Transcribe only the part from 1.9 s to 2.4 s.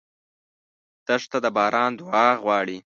دعا